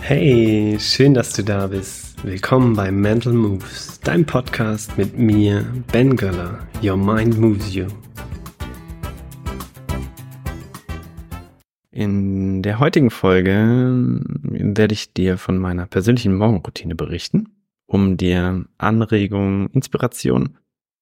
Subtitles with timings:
[0.00, 2.24] Hey, schön, dass du da bist.
[2.24, 6.66] Willkommen bei Mental Moves, dein Podcast mit mir, Ben Göller.
[6.82, 7.86] Your Mind Moves You.
[11.90, 17.48] In der heutigen Folge werde ich dir von meiner persönlichen Morgenroutine berichten,
[17.86, 20.58] um dir Anregungen, Inspiration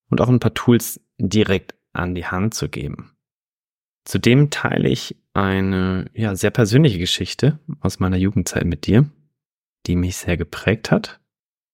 [0.09, 3.13] und auch ein paar Tools direkt an die Hand zu geben.
[4.05, 9.08] Zudem teile ich eine ja, sehr persönliche Geschichte aus meiner Jugendzeit mit dir,
[9.86, 11.21] die mich sehr geprägt hat.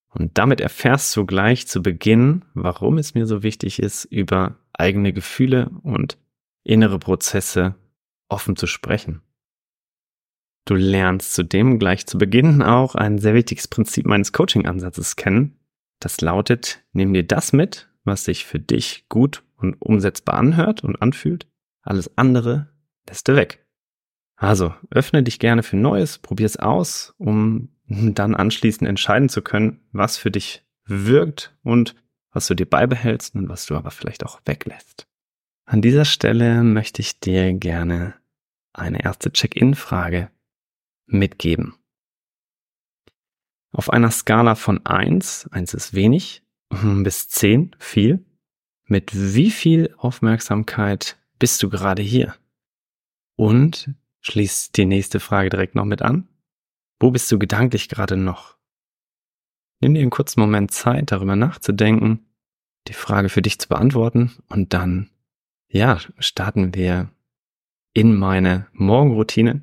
[0.09, 5.13] Und damit erfährst du gleich zu Beginn, warum es mir so wichtig ist, über eigene
[5.13, 6.19] Gefühle und
[6.65, 7.75] innere Prozesse
[8.29, 9.23] offen zu sprechen.
[10.65, 15.59] Du lernst zudem gleich zu Beginn auch ein sehr wichtiges Prinzip meines Coaching-Ansatzes kennen.
[16.01, 21.01] Das lautet, nimm dir das mit, was sich für dich gut und umsetzbar anhört und
[21.03, 21.50] anfühlt.
[21.91, 22.69] Alles andere
[23.09, 23.67] lässt du weg.
[24.37, 29.81] Also, öffne dich gerne für Neues, probier es aus, um dann anschließend entscheiden zu können,
[29.91, 31.97] was für dich wirkt und
[32.31, 35.09] was du dir beibehältst und was du aber vielleicht auch weglässt.
[35.65, 38.15] An dieser Stelle möchte ich dir gerne
[38.73, 40.31] eine erste Check-in-Frage
[41.07, 41.75] mitgeben.
[43.73, 46.45] Auf einer Skala von eins, eins ist wenig,
[47.03, 48.25] bis zehn, viel,
[48.85, 52.37] mit wie viel Aufmerksamkeit bist du gerade hier?
[53.37, 56.29] Und schließ die nächste Frage direkt noch mit an.
[57.01, 58.57] Wo bist du gedanklich gerade noch?
[59.81, 62.27] Nimm dir einen kurzen Moment Zeit, darüber nachzudenken,
[62.87, 65.11] die Frage für dich zu beantworten und dann,
[65.69, 67.11] ja, starten wir
[67.95, 69.63] in meine Morgenroutine,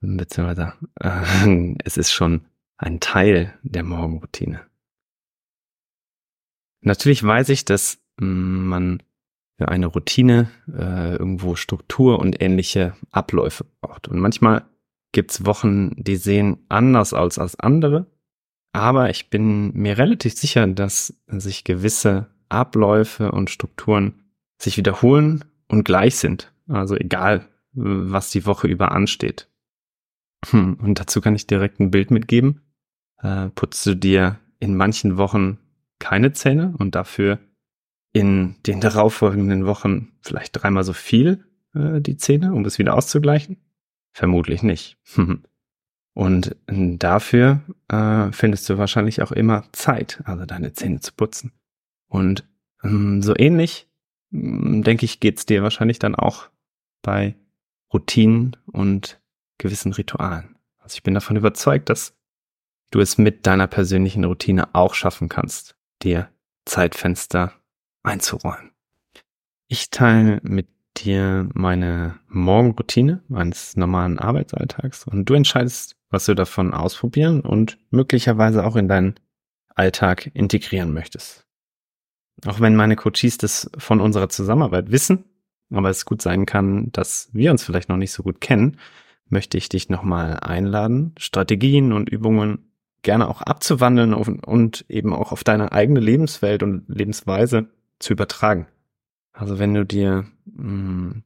[0.00, 2.46] beziehungsweise äh, es ist schon
[2.78, 4.66] ein Teil der Morgenroutine.
[6.80, 9.02] Natürlich weiß ich, dass mm, man
[9.68, 14.08] eine Routine äh, irgendwo Struktur und ähnliche Abläufe braucht.
[14.08, 14.64] Und manchmal
[15.12, 18.06] gibt's Wochen, die sehen anders aus als andere.
[18.72, 24.24] Aber ich bin mir relativ sicher, dass sich gewisse Abläufe und Strukturen
[24.58, 26.52] sich wiederholen und gleich sind.
[26.68, 29.48] Also egal, was die Woche über ansteht.
[30.50, 32.62] Hm, und dazu kann ich direkt ein Bild mitgeben.
[33.18, 35.58] Äh, putzt du dir in manchen Wochen
[35.98, 37.38] keine Zähne und dafür
[38.12, 43.56] in den darauffolgenden Wochen vielleicht dreimal so viel äh, die Zähne, um es wieder auszugleichen?
[44.12, 44.98] Vermutlich nicht.
[46.14, 51.52] Und dafür äh, findest du wahrscheinlich auch immer Zeit, also deine Zähne zu putzen.
[52.06, 52.46] Und
[52.84, 53.88] ähm, so ähnlich,
[54.30, 56.50] ähm, denke ich, geht's dir wahrscheinlich dann auch
[57.00, 57.34] bei
[57.92, 59.20] Routinen und
[59.56, 60.56] gewissen Ritualen.
[60.78, 62.14] Also ich bin davon überzeugt, dass
[62.90, 66.28] du es mit deiner persönlichen Routine auch schaffen kannst, dir
[66.66, 67.54] Zeitfenster
[68.02, 68.70] einzuräumen.
[69.68, 70.68] Ich teile mit
[70.98, 78.64] dir meine Morgenroutine meines normalen Arbeitsalltags und du entscheidest, was du davon ausprobieren und möglicherweise
[78.64, 79.14] auch in deinen
[79.74, 81.46] Alltag integrieren möchtest.
[82.46, 85.24] Auch wenn meine Coaches das von unserer Zusammenarbeit wissen,
[85.70, 88.78] aber es gut sein kann, dass wir uns vielleicht noch nicht so gut kennen,
[89.28, 95.44] möchte ich dich nochmal einladen, Strategien und Übungen gerne auch abzuwandeln und eben auch auf
[95.44, 97.68] deine eigene Lebenswelt und Lebensweise
[98.02, 98.66] zu übertragen.
[99.32, 101.24] Also wenn du dir mh, hm,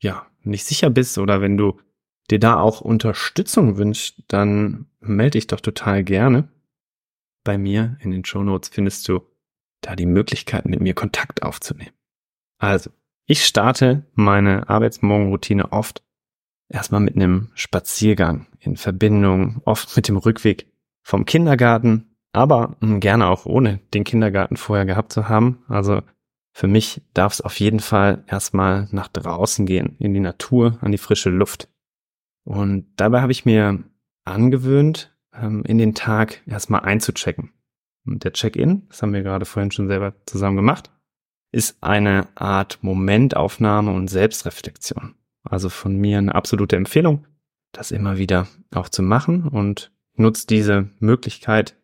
[0.00, 1.80] ja nicht sicher bist oder wenn du
[2.30, 6.48] dir da auch Unterstützung wünschst, dann melde dich doch total gerne.
[7.44, 9.20] Bei mir in den Show Notes findest du
[9.80, 11.92] da die Möglichkeit, mit mir Kontakt aufzunehmen.
[12.58, 12.90] Also,
[13.26, 16.04] ich starte meine Arbeitsmorgenroutine oft
[16.68, 20.66] erstmal mit einem Spaziergang in Verbindung, oft mit dem Rückweg
[21.02, 25.64] vom Kindergarten, aber hm, gerne auch ohne den Kindergarten vorher gehabt zu haben.
[25.68, 26.02] Also
[26.52, 30.92] für mich darf es auf jeden Fall erstmal nach draußen gehen, in die Natur, an
[30.92, 31.68] die frische Luft.
[32.44, 33.82] Und dabei habe ich mir
[34.24, 37.52] angewöhnt, ähm, in den Tag erstmal einzuchecken.
[38.04, 40.90] Und der Check-in, das haben wir gerade vorhin schon selber zusammen gemacht,
[41.52, 45.14] ist eine Art Momentaufnahme und Selbstreflexion.
[45.44, 47.26] Also von mir eine absolute Empfehlung,
[47.72, 51.76] das immer wieder auch zu machen und nutzt diese Möglichkeit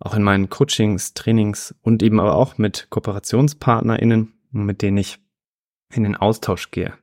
[0.00, 5.18] auch in meinen Coachings, Trainings und eben aber auch mit KooperationspartnerInnen, mit denen ich
[5.92, 6.94] in den Austausch gehe.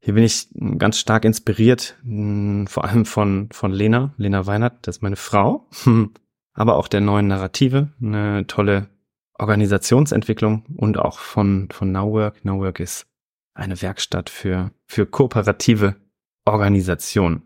[0.00, 0.48] Hier bin ich
[0.78, 5.68] ganz stark inspiriert, hm, vor allem von, von Lena, Lena Weinert, das ist meine Frau,
[6.54, 8.88] aber auch der neuen Narrative, eine tolle
[9.34, 12.44] Organisationsentwicklung und auch von, von Nowwork.
[12.44, 13.06] Nowwork ist
[13.54, 15.96] eine Werkstatt für, für kooperative
[16.44, 17.42] Organisation.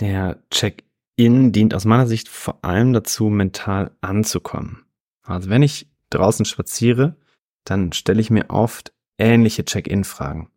[0.00, 0.87] Der Check
[1.18, 4.84] in dient aus meiner Sicht vor allem dazu, mental anzukommen.
[5.22, 7.16] Also wenn ich draußen spaziere,
[7.64, 10.48] dann stelle ich mir oft ähnliche Check-in-Fragen.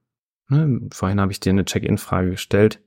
[0.50, 2.80] Ne, vorhin habe ich dir eine Check-in-Frage gestellt.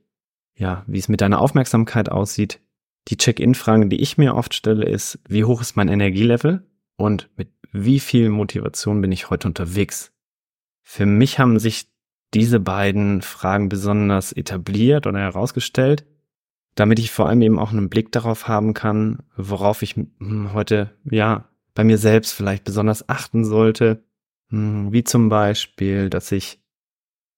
[0.57, 2.61] ja, wie es mit deiner Aufmerksamkeit aussieht.
[3.09, 7.49] Die Check-in-Fragen, die ich mir oft stelle, ist, wie hoch ist mein Energielevel und mit
[7.71, 10.13] wie viel Motivation bin ich heute unterwegs?
[10.81, 11.89] Für mich haben sich
[12.33, 16.05] diese beiden Fragen besonders etabliert oder herausgestellt,
[16.75, 20.91] damit ich vor allem eben auch einen Blick darauf haben kann, worauf ich hm, heute,
[21.09, 24.03] ja, bei mir selbst vielleicht besonders achten sollte,
[24.49, 26.59] hm, wie zum Beispiel, dass ich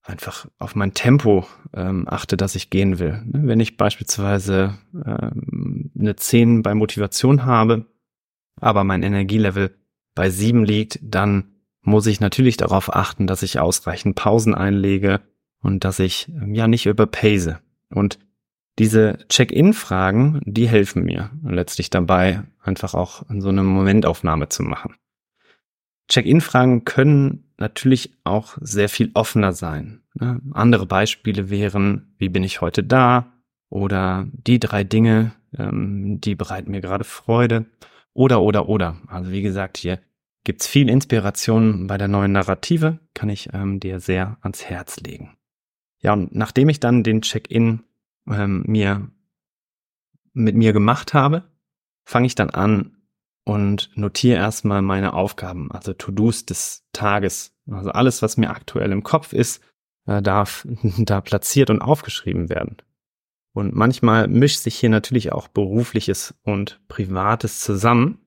[0.02, 3.22] einfach auf mein Tempo ähm, achte, dass ich gehen will.
[3.26, 7.86] Ne, wenn ich beispielsweise ähm, eine 10 bei Motivation habe,
[8.60, 9.76] aber mein Energielevel
[10.14, 11.52] bei 7 liegt, dann
[11.82, 15.20] muss ich natürlich darauf achten, dass ich ausreichend Pausen einlege
[15.62, 17.56] und dass ich ähm, ja nicht überpace.
[17.90, 18.18] Und
[18.78, 24.94] diese Check-in-Fragen, die helfen mir letztlich dabei, einfach auch so eine Momentaufnahme zu machen.
[26.08, 30.00] Check-in-Fragen können natürlich auch sehr viel offener sein.
[30.14, 30.40] Ne?
[30.52, 33.32] Andere Beispiele wären, wie bin ich heute da?
[33.68, 37.66] Oder die drei Dinge, ähm, die bereiten mir gerade Freude.
[38.14, 38.96] Oder, oder, oder.
[39.08, 39.98] Also wie gesagt, hier
[40.44, 45.36] gibt's viel Inspiration bei der neuen Narrative, kann ich ähm, dir sehr ans Herz legen.
[46.00, 47.80] Ja, und nachdem ich dann den Check-in
[48.30, 49.10] ähm, mir
[50.32, 51.50] mit mir gemacht habe,
[52.04, 52.98] fange ich dann an,
[53.48, 57.54] und notiere erstmal meine Aufgaben, also To-Dos des Tages.
[57.70, 59.62] Also alles, was mir aktuell im Kopf ist,
[60.06, 60.66] äh, darf
[60.98, 62.76] da platziert und aufgeschrieben werden.
[63.54, 68.20] Und manchmal mischt sich hier natürlich auch berufliches und privates zusammen.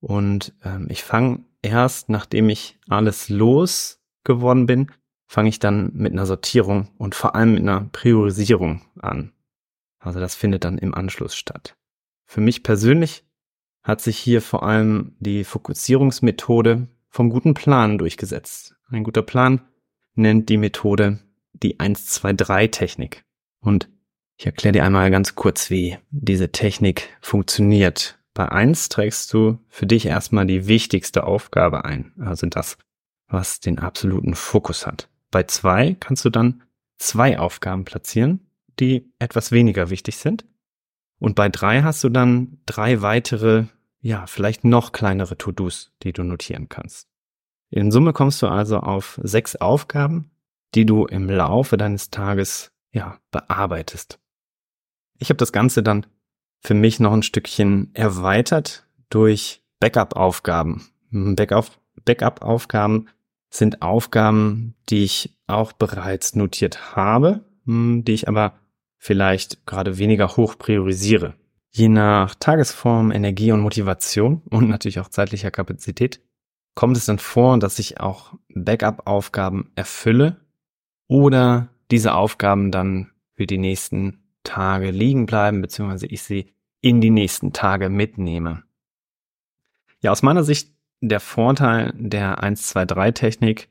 [0.00, 4.90] Und ähm, ich fange erst, nachdem ich alles losgeworden bin,
[5.28, 9.32] fange ich dann mit einer Sortierung und vor allem mit einer Priorisierung an.
[10.02, 11.76] Also das findet dann im Anschluss statt.
[12.26, 13.24] Für mich persönlich
[13.82, 18.74] hat sich hier vor allem die Fokussierungsmethode vom guten Plan durchgesetzt.
[18.88, 19.62] Ein guter Plan
[20.14, 21.20] nennt die Methode
[21.52, 23.24] die 1-2-3-Technik.
[23.60, 23.88] Und
[24.36, 28.18] ich erkläre dir einmal ganz kurz, wie diese Technik funktioniert.
[28.34, 32.78] Bei 1 trägst du für dich erstmal die wichtigste Aufgabe ein, also das,
[33.28, 35.08] was den absoluten Fokus hat.
[35.30, 36.62] Bei 2 kannst du dann
[36.98, 38.40] zwei Aufgaben platzieren,
[38.80, 40.44] die etwas weniger wichtig sind.
[41.18, 43.66] Und bei drei hast du dann drei weitere,
[44.00, 47.08] ja, vielleicht noch kleinere To-Dos, die du notieren kannst.
[47.70, 50.30] In Summe kommst du also auf sechs Aufgaben,
[50.74, 54.18] die du im Laufe deines Tages, ja, bearbeitest.
[55.18, 56.06] Ich habe das Ganze dann
[56.60, 60.88] für mich noch ein Stückchen erweitert durch Backup-Aufgaben.
[61.10, 63.08] Backup-Aufgaben
[63.50, 68.58] sind Aufgaben, die ich auch bereits notiert habe, hm, die ich aber
[69.02, 71.34] vielleicht gerade weniger hoch priorisiere.
[71.70, 76.20] Je nach Tagesform, Energie und Motivation und natürlich auch zeitlicher Kapazität
[76.76, 80.36] kommt es dann vor, dass ich auch Backup-Aufgaben erfülle
[81.08, 87.10] oder diese Aufgaben dann für die nächsten Tage liegen bleiben, beziehungsweise ich sie in die
[87.10, 88.62] nächsten Tage mitnehme.
[90.00, 93.68] Ja, aus meiner Sicht der Vorteil der 1-2-3-Technik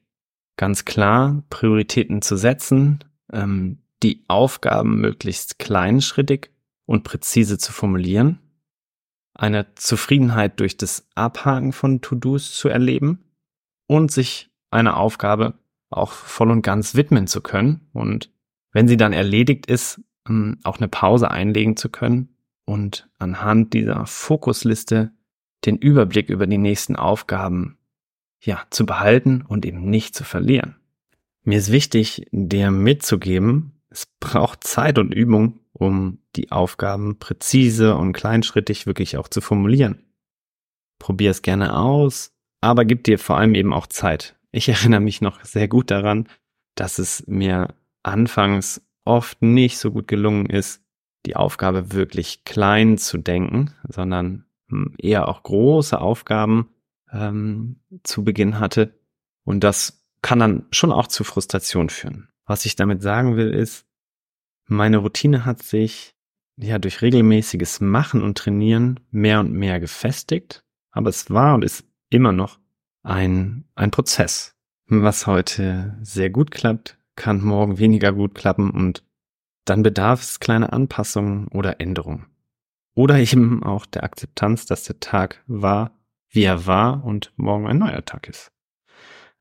[0.58, 3.00] ganz klar, Prioritäten zu setzen,
[3.32, 6.52] ähm, die Aufgaben möglichst kleinschrittig
[6.86, 8.40] und präzise zu formulieren,
[9.34, 13.24] eine Zufriedenheit durch das Abhaken von To-Dos zu erleben
[13.88, 15.54] und sich einer Aufgabe
[15.90, 18.32] auch voll und ganz widmen zu können und
[18.72, 22.30] wenn sie dann erledigt ist, ähm, auch eine Pause einlegen zu können
[22.66, 25.12] und anhand dieser Fokusliste
[25.66, 27.78] den Überblick über die nächsten Aufgaben
[28.40, 30.76] ja zu behalten und eben nicht zu verlieren.
[31.44, 38.14] Mir ist wichtig, dir mitzugeben, es braucht Zeit und Übung, um die Aufgaben präzise und
[38.14, 40.04] kleinschrittig wirklich auch zu formulieren.
[40.98, 44.36] Probier es gerne aus, aber gib dir vor allem eben auch Zeit.
[44.52, 46.28] Ich erinnere mich noch sehr gut daran,
[46.76, 50.82] dass es mir anfangs oft nicht so gut gelungen ist,
[51.26, 56.70] die Aufgabe wirklich klein zu denken, sondern hm, eher auch große Aufgaben
[57.12, 59.00] ähm, zu Beginn hatte.
[59.44, 62.31] Und das kann dann schon auch zu Frustration führen.
[62.46, 63.86] Was ich damit sagen will, ist,
[64.68, 66.16] meine Routine hat sich
[66.58, 71.86] ja durch regelmäßiges Machen und Trainieren mehr und mehr gefestigt, aber es war und ist
[72.10, 72.60] immer noch
[73.04, 74.56] ein, ein Prozess.
[74.88, 79.04] Was heute sehr gut klappt, kann morgen weniger gut klappen und
[79.66, 82.28] dann bedarf es kleiner Anpassungen oder Änderungen.
[82.94, 85.98] Oder eben auch der Akzeptanz, dass der Tag war,
[86.30, 88.51] wie er war und morgen ein neuer Tag ist.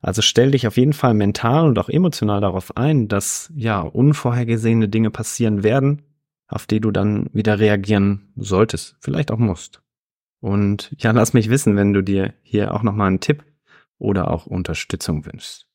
[0.00, 4.88] Also stell dich auf jeden Fall mental und auch emotional darauf ein, dass ja unvorhergesehene
[4.88, 6.02] Dinge passieren werden,
[6.48, 9.82] auf die du dann wieder reagieren solltest, vielleicht auch musst.
[10.40, 13.44] Und ja, lass mich wissen, wenn du dir hier auch nochmal einen Tipp
[13.98, 15.66] oder auch Unterstützung wünschst.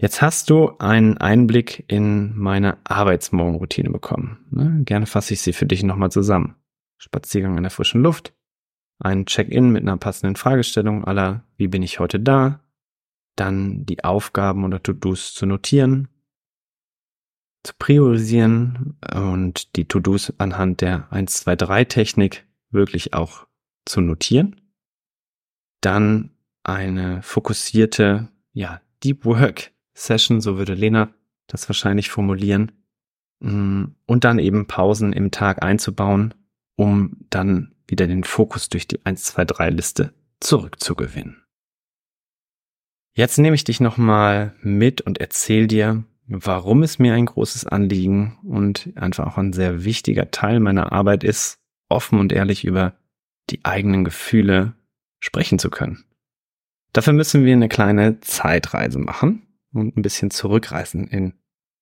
[0.00, 4.46] Jetzt hast du einen Einblick in meine Arbeitsmorgenroutine bekommen.
[4.50, 4.82] Ne?
[4.84, 6.54] Gerne fasse ich sie für dich nochmal zusammen.
[6.98, 8.32] Spaziergang in der frischen Luft,
[8.98, 12.60] ein Check-in mit einer passenden Fragestellung aller, wie bin ich heute da,
[13.38, 16.08] dann die Aufgaben oder To-Dos zu notieren,
[17.62, 23.46] zu priorisieren und die To-Dos anhand der 1, 2, 3 Technik wirklich auch
[23.84, 24.60] zu notieren.
[25.80, 26.30] Dann
[26.64, 31.10] eine fokussierte, ja, Deep Work Session, so würde Lena
[31.46, 32.72] das wahrscheinlich formulieren.
[33.40, 36.34] Mm, und dann eben Pausen im Tag einzubauen,
[36.76, 41.42] um dann wieder den Fokus durch die 1, 2, 3 Liste zurückzugewinnen.
[43.18, 48.38] Jetzt nehme ich dich nochmal mit und erzähle dir, warum es mir ein großes Anliegen
[48.44, 51.58] und einfach auch ein sehr wichtiger Teil meiner Arbeit ist,
[51.88, 52.96] offen und ehrlich über
[53.50, 54.74] die eigenen Gefühle
[55.18, 56.04] sprechen zu können.
[56.92, 61.32] Dafür müssen wir eine kleine Zeitreise machen und ein bisschen zurückreisen in,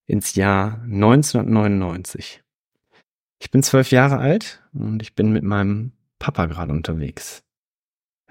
[0.07, 2.43] ins Jahr 1999.
[3.43, 7.45] Ich bin zwölf Jahre alt und ich bin mit meinem Papa gerade unterwegs.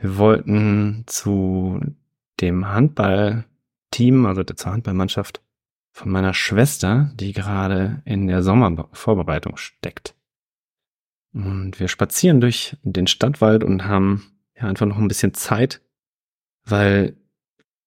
[0.02, 1.80] Wir wollten zu
[2.42, 5.42] dem Handballteam, also zur Handballmannschaft
[5.92, 10.15] von meiner Schwester, die gerade in der Sommervorbereitung steckt.
[11.34, 15.82] Und wir spazieren durch den Stadtwald und haben ja einfach noch ein bisschen Zeit,
[16.65, 17.15] weil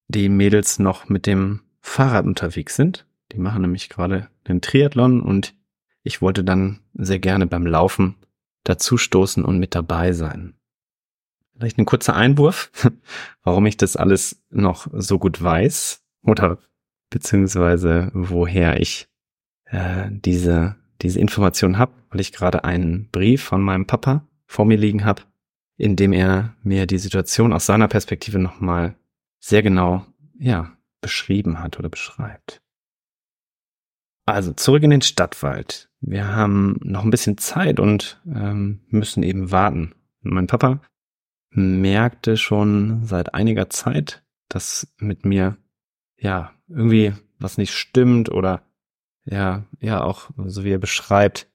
[0.09, 3.07] die Mädels noch mit dem Fahrrad unterwegs sind.
[3.33, 5.55] Die machen nämlich gerade den Triathlon und
[6.03, 8.17] ich wollte dann sehr gerne beim Laufen
[8.65, 10.58] dazustoßen und mit dabei sein.
[11.59, 12.71] Vielleicht ein kurzer Einwurf,
[13.43, 16.59] warum ich das alles noch so gut weiß oder
[17.11, 19.09] beziehungsweise woher ich
[19.65, 24.79] äh, diese, diese Information habe, weil ich gerade einen Brief von meinem Papa vor mir
[24.79, 25.23] liegen habe,
[25.77, 28.95] in dem er mir die Situation aus seiner Perspektive nochmal
[29.41, 30.07] sehr genau,
[30.39, 32.63] ja, beschrieben hat oder beschreibt.
[34.27, 35.91] Also zurück in den Stadtwald.
[36.01, 39.95] Wir haben noch ein bisschen Zeit und ähm, müssen eben warten.
[40.21, 40.83] Mein Papa
[41.51, 45.57] merkte schon seit einiger Zeit, dass mit mir
[46.17, 48.63] ja irgendwie was nicht stimmt oder
[49.25, 51.49] ja ja auch so wie er beschreibt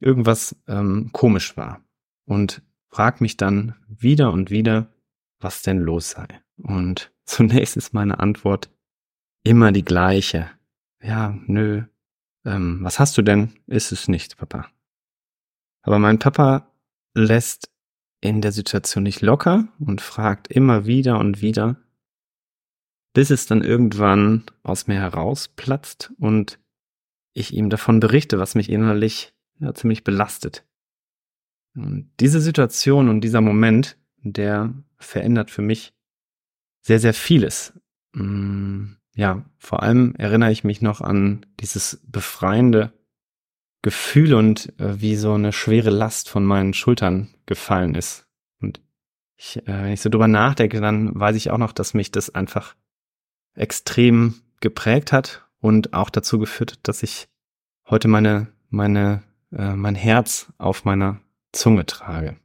[0.00, 1.80] irgendwas ähm, komisch war
[2.24, 4.90] und fragt mich dann wieder und wieder,
[5.38, 6.26] was denn los sei.
[6.56, 8.70] Und zunächst ist meine Antwort
[9.42, 10.50] immer die gleiche.
[11.00, 11.84] Ja, nö.
[12.44, 13.52] Ähm, was hast du denn?
[13.66, 14.68] Ist es nicht, Papa.
[15.82, 16.72] Aber mein Papa
[17.14, 17.70] lässt
[18.26, 21.76] in der Situation nicht locker und fragt immer wieder und wieder,
[23.14, 26.58] bis es dann irgendwann aus mir herausplatzt und
[27.32, 30.64] ich ihm davon berichte, was mich innerlich ja, ziemlich belastet.
[31.74, 35.92] Und diese Situation und dieser Moment, der verändert für mich
[36.80, 37.74] sehr, sehr vieles.
[38.12, 42.92] Mm, ja, vor allem erinnere ich mich noch an dieses befreiende
[43.86, 48.26] Gefühl und äh, wie so eine schwere Last von meinen Schultern gefallen ist.
[48.60, 48.80] Und
[49.36, 52.34] ich, äh, wenn ich so drüber nachdenke, dann weiß ich auch noch, dass mich das
[52.34, 52.74] einfach
[53.54, 57.28] extrem geprägt hat und auch dazu geführt, dass ich
[57.88, 61.20] heute meine, meine, äh, mein Herz auf meiner
[61.52, 62.36] Zunge trage.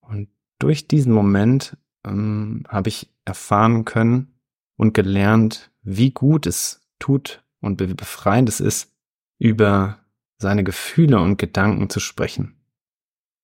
[0.00, 4.40] Und durch diesen Moment ähm, habe ich erfahren können
[4.78, 8.96] und gelernt, wie gut es tut und befreiend es ist,
[9.38, 9.98] über
[10.38, 12.56] seine Gefühle und Gedanken zu sprechen.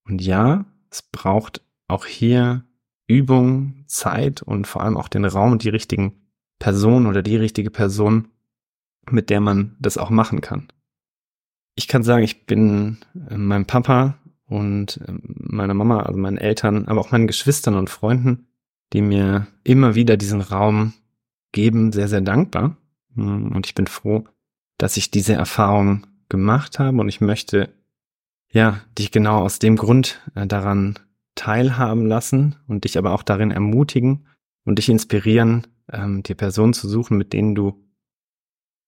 [0.04, 2.64] Und ja, es braucht auch hier
[3.06, 6.22] Übung, Zeit und vor allem auch den Raum und die richtigen
[6.58, 8.28] Personen oder die richtige Person,
[9.10, 10.68] mit der man das auch machen kann.
[11.74, 16.86] Ich kann sagen, ich bin äh, meinem Papa und äh, meiner Mama, also meinen Eltern,
[16.86, 18.46] aber auch meinen Geschwistern und Freunden,
[18.92, 20.92] die mir immer wieder diesen Raum
[21.52, 22.76] geben, sehr, sehr dankbar.
[23.14, 24.24] Und ich bin froh,
[24.78, 27.68] dass ich diese Erfahrung gemacht habe und ich möchte,
[28.50, 30.98] ja, dich genau aus dem Grund äh, daran
[31.34, 34.26] teilhaben lassen und dich aber auch darin ermutigen
[34.64, 37.86] und dich inspirieren, ähm, dir Personen zu suchen, mit denen du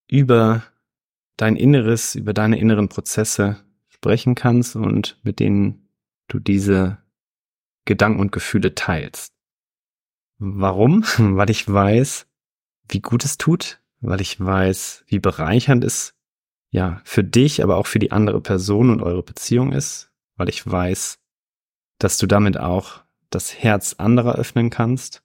[0.09, 0.63] über
[1.37, 3.59] dein Inneres, über deine inneren Prozesse
[3.89, 5.89] sprechen kannst und mit denen
[6.29, 6.99] du diese
[7.85, 9.35] Gedanken und Gefühle teilst.
[10.39, 11.05] Warum?
[11.19, 12.27] Weil ich weiß,
[12.89, 16.15] wie gut es tut, weil ich weiß, wie bereichernd es
[16.75, 20.69] ja für dich, aber auch für die andere Person und eure Beziehung ist, weil ich
[20.69, 21.21] weiß,
[22.01, 25.23] dass du damit auch das Herz anderer öffnen kannst,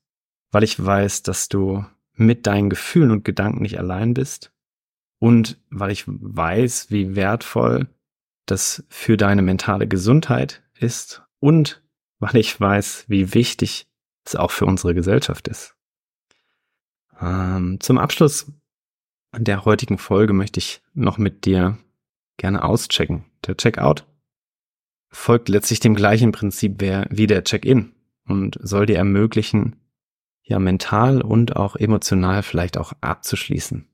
[0.52, 4.52] weil ich weiß, dass du mit deinen Gefühlen und Gedanken nicht allein bist
[5.18, 7.88] und weil ich weiß, wie wertvoll
[8.46, 11.82] das für deine mentale Gesundheit ist und
[12.20, 13.88] weil ich weiß, wie wichtig
[14.24, 15.76] es auch für unsere Gesellschaft ist.
[17.20, 18.52] Ähm, zum Abschluss
[19.32, 21.78] an der heutigen Folge möchte ich noch mit dir
[22.38, 23.26] gerne auschecken.
[23.46, 24.06] Der Checkout
[25.10, 27.94] folgt letztlich dem gleichen Prinzip wie der Check-in
[28.26, 29.76] und soll dir ermöglichen,
[30.44, 33.88] ja mental und auch emotional vielleicht auch abzuschließen.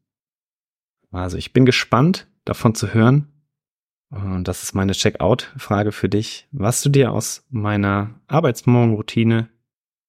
[1.12, 3.32] Also ich bin gespannt davon zu hören.
[4.10, 9.50] Und das ist meine Checkout-Frage für dich, was du dir aus meiner Arbeitsmorgenroutine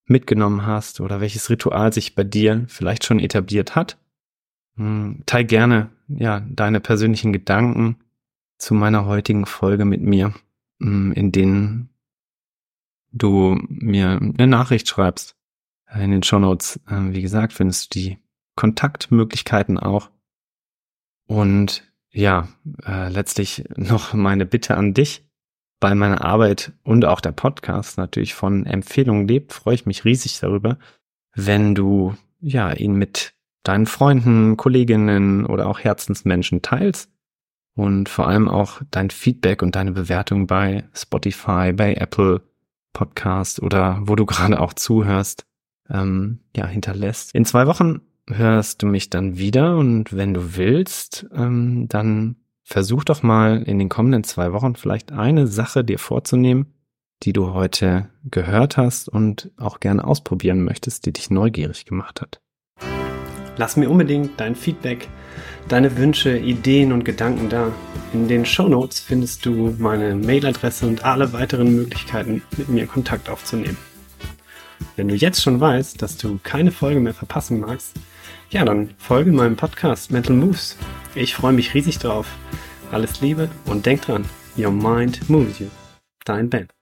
[0.04, 3.98] mitgenommen hast oder welches Ritual sich bei dir vielleicht schon etabliert hat.
[4.76, 7.96] Hm, teil gerne ja deine persönlichen Gedanken
[8.58, 10.34] zu meiner heutigen Folge mit mir,
[10.80, 11.90] hm, in denen
[13.12, 15.36] du mir eine Nachricht schreibst.
[15.94, 18.18] In den Shownotes, äh, wie gesagt, findest du die
[18.56, 20.10] Kontaktmöglichkeiten auch.
[21.26, 22.48] Und ja,
[22.84, 25.26] äh, letztlich noch meine Bitte an dich.
[25.78, 30.40] Weil meine Arbeit und auch der Podcast natürlich von Empfehlungen lebt, freue ich mich riesig
[30.40, 30.78] darüber,
[31.34, 33.35] wenn du ja ihn mit
[33.68, 37.10] deinen Freunden, Kolleginnen oder auch Herzensmenschen teilst
[37.74, 42.42] und vor allem auch dein Feedback und deine Bewertung bei Spotify, bei Apple
[42.92, 45.46] Podcast oder wo du gerade auch zuhörst,
[45.90, 47.34] ähm, ja, hinterlässt.
[47.34, 53.04] In zwei Wochen hörst du mich dann wieder und wenn du willst, ähm, dann versuch
[53.04, 56.74] doch mal in den kommenden zwei Wochen vielleicht eine Sache dir vorzunehmen,
[57.22, 62.40] die du heute gehört hast und auch gerne ausprobieren möchtest, die dich neugierig gemacht hat.
[63.56, 65.08] Lass mir unbedingt dein Feedback,
[65.68, 67.72] deine Wünsche, Ideen und Gedanken da.
[68.12, 73.28] In den Show Notes findest du meine Mailadresse und alle weiteren Möglichkeiten, mit mir Kontakt
[73.28, 73.76] aufzunehmen.
[74.96, 77.94] Wenn du jetzt schon weißt, dass du keine Folge mehr verpassen magst,
[78.50, 80.76] ja, dann folge meinem Podcast Mental Moves.
[81.14, 82.26] Ich freue mich riesig drauf.
[82.92, 84.24] Alles Liebe und denk dran,
[84.56, 85.66] your mind moves you.
[86.24, 86.75] Dein Ben.